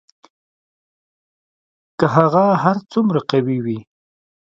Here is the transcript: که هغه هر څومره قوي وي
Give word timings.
که 1.97 2.05
هغه 2.15 2.45
هر 2.63 2.77
څومره 2.91 3.19
قوي 3.31 3.57
وي 3.65 3.79